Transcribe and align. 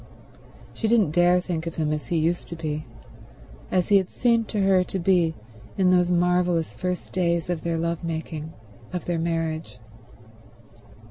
She 0.73 0.87
didn't 0.87 1.11
dare 1.11 1.39
think 1.39 1.67
of 1.67 1.75
him 1.75 1.91
as 1.93 2.07
he 2.07 2.17
used 2.17 2.47
to 2.47 2.55
be, 2.55 2.87
as 3.69 3.89
he 3.89 3.97
had 3.97 4.09
seemed 4.09 4.47
to 4.47 4.61
her 4.61 4.83
to 4.83 4.97
be 4.97 5.35
in 5.77 5.91
those 5.91 6.11
marvelous 6.11 6.73
first 6.75 7.11
days 7.13 7.51
of 7.51 7.61
their 7.61 7.77
love 7.77 8.03
making, 8.03 8.51
of 8.91 9.05
their 9.05 9.19
marriage. 9.19 9.77